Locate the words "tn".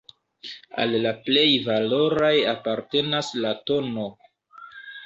3.71-4.13